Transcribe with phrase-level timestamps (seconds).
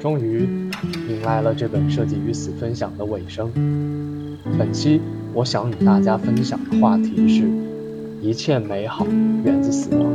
[0.00, 0.48] 终于
[1.08, 3.50] 迎来了这本设计与死分享的尾声。
[4.56, 5.00] 本期
[5.34, 7.50] 我想与大家分享的话题是：
[8.22, 9.04] 一切美好
[9.44, 10.06] 源自死亡。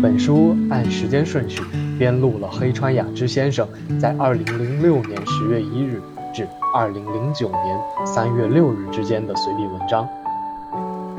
[0.00, 1.60] 本书按时间顺序
[1.98, 3.66] 编录了黑川雅之先生
[3.98, 6.00] 在2006年10月1日
[6.32, 10.08] 至2009年3月6日之间的随笔文章。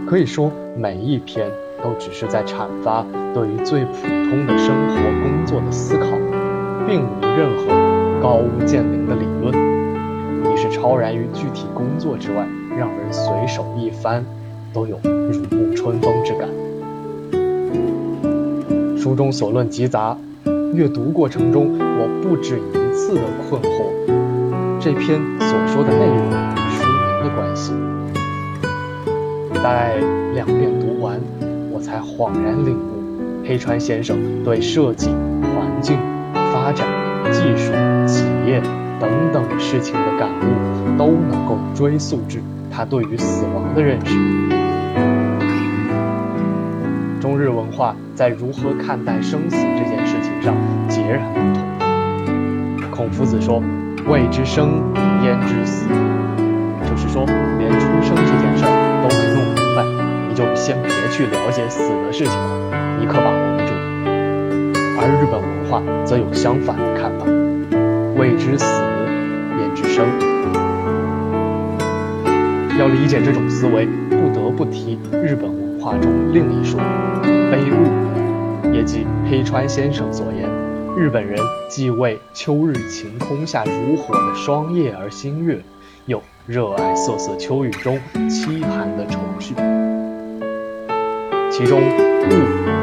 [0.08, 1.52] 可以说，每一篇
[1.84, 6.06] 都只是在阐发对于最普通的生活工作的思考，
[6.88, 9.54] 并无任何高屋建瓴的理论，
[10.44, 12.48] 你是超然于具体工作之外，
[12.78, 14.26] 让人随手一翻
[14.74, 16.50] 都有如沐春风之感。
[18.98, 20.18] 书中所论极杂，
[20.74, 23.86] 阅读过程中我不止一次的困惑：
[24.80, 27.74] 这篇所说的内容与书名的关系。
[29.64, 29.96] 待
[30.34, 31.20] 两遍读完，
[31.80, 35.08] 才恍然领悟，黑川先生对设计、
[35.42, 35.98] 环境、
[36.34, 36.88] 发展、
[37.32, 37.72] 技术、
[38.06, 38.62] 企业
[39.00, 44.16] 等等事情的感悟，都能够追溯至他对于死亡的认识。
[47.20, 50.56] 中日文化在如何看待生死这件事情上
[50.88, 52.90] 截然不同。
[52.92, 53.62] 孔夫子说
[54.10, 54.82] ：“未知生，
[55.24, 55.88] 焉知死？”
[56.90, 57.26] 就是说，
[57.58, 57.99] 连出。
[60.60, 63.74] 先别去了解死的事情了，你可把握不住。
[65.00, 67.26] 而日本文化则有相反的看法：
[68.20, 68.66] 未知死，
[69.56, 70.06] 便知生。
[72.78, 76.80] 要理解这种思维，不得不提日本文化中另一说——
[77.24, 80.50] 悲物，也即黑川先生所言：
[80.98, 85.62] 日本人既为秋日晴空下如火的霜叶而欣悦，
[86.06, 87.98] 又热爱瑟瑟秋雨中
[88.30, 89.56] 凄寒的愁绪。
[91.60, 91.84] 其中，物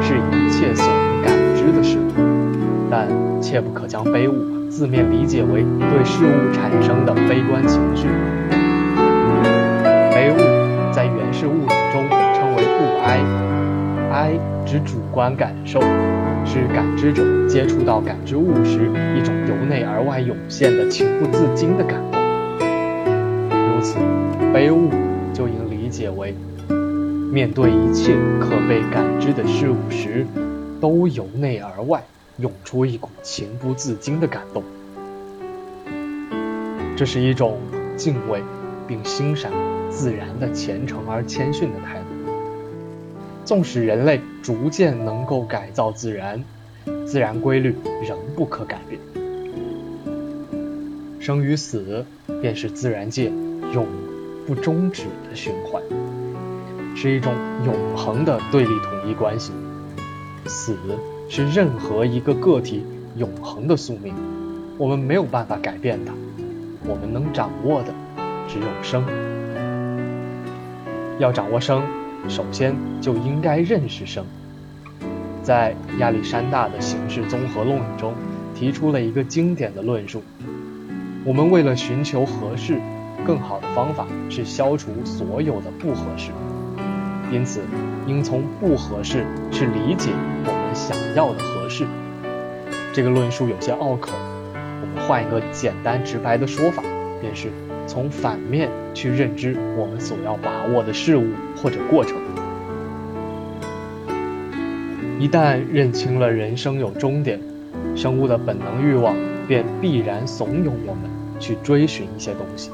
[0.03, 2.11] 是一切所能感知的事物，
[2.91, 3.07] 但
[3.41, 8.07] 切不可将悲物字面理解为对事物产生的悲观情绪。
[10.13, 10.37] 悲物
[10.93, 13.19] 在原始物理中称为物哀，
[14.11, 15.81] 哀指主观感受，
[16.45, 22.21] 是感知者接触到感知物时一种由内而外涌现的情不自禁的感动。
[23.49, 23.97] 如此，
[24.53, 24.91] 悲物
[25.33, 26.35] 就应理解为。
[27.31, 30.25] 面对一切可被感知的事物时，
[30.79, 32.03] 都由内而外
[32.37, 34.63] 涌出一股情不自禁的感动。
[36.95, 37.59] 这是一种
[37.95, 38.41] 敬畏
[38.87, 39.51] 并欣赏
[39.89, 42.05] 自然的虔诚而谦逊的态度。
[43.45, 46.43] 纵使人类逐渐能够改造自然，
[47.05, 47.75] 自然规律
[48.07, 48.99] 仍不可改变。
[51.19, 52.05] 生与死
[52.41, 53.25] 便是自然界
[53.73, 53.85] 永
[54.47, 55.83] 不终止的循环。
[56.99, 57.31] 是一种
[57.63, 59.51] 永恒的对立统一关系，
[60.47, 60.75] 死
[61.29, 62.83] 是任何一个个体
[63.15, 64.15] 永恒的宿命，
[64.79, 66.11] 我们没有办法改变它，
[66.89, 67.93] 我们能掌握的
[68.47, 69.05] 只有生。
[71.19, 71.83] 要掌握生，
[72.27, 74.25] 首先就应该认识生。
[75.43, 78.15] 在亚历山大的形式综合论中，
[78.55, 80.23] 提出了一个经典的论述：
[81.23, 82.81] 我们为了寻求合适，
[83.23, 86.31] 更好的方法是消除所有的不合适。
[87.31, 87.61] 因此，
[88.05, 90.11] 应从不合适去理解
[90.45, 91.85] 我们想要的合适。
[92.93, 94.11] 这个论述有些拗口，
[94.53, 96.81] 我们换一个简单直白的说法，
[97.19, 97.51] 便是
[97.85, 102.17] 从反面去认知我们所要把握的事物或者过程。
[105.19, 107.39] 一旦认清了人生有终点，
[107.95, 109.15] 生物的本能欲望
[109.47, 112.71] 便必然怂恿我们去追寻一些东西，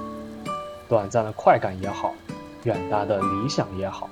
[0.87, 2.13] 短暂的快感也好，
[2.63, 4.09] 远大的理想也好。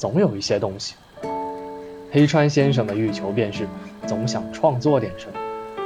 [0.00, 0.94] 总有一些东西，
[2.10, 3.66] 黑川先生的欲求便是
[4.06, 5.34] 总想创作点什么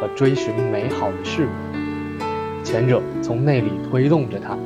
[0.00, 2.62] 和追寻美好的事物。
[2.62, 4.56] 前者从内里推动着他，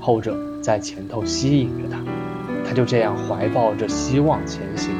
[0.00, 2.00] 后者在前头吸引着他。
[2.66, 4.90] 他就这样怀抱着希望前行，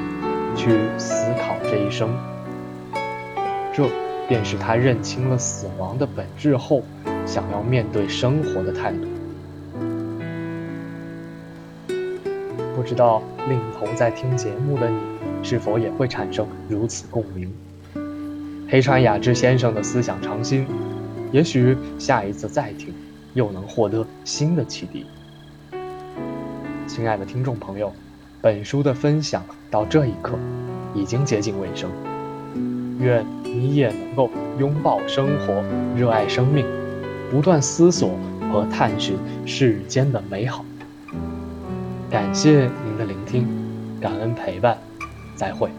[0.55, 2.09] 去思考这一生。
[3.75, 3.89] 这
[4.29, 6.85] 便是他认清了死亡的本质后，
[7.27, 9.09] 想要面对生活的态度。
[12.79, 14.97] 不知道另一头在听节目的你，
[15.43, 17.53] 是否也会产生如此共鸣？
[18.69, 20.65] 黑川雅之先生的思想长新，
[21.33, 22.95] 也许下一次再听，
[23.35, 25.05] 又能获得新的启迪。
[26.87, 27.93] 亲爱的听众朋友，
[28.41, 30.39] 本书的分享到这一刻，
[30.95, 31.91] 已经接近尾声。
[33.01, 35.65] 愿你也能够拥抱生活，
[35.97, 36.65] 热爱生命，
[37.29, 38.17] 不断思索
[38.53, 40.65] 和探寻世间的美好。
[42.11, 43.47] 感谢您的聆听，
[44.01, 44.79] 感恩陪伴，
[45.35, 45.71] 再会。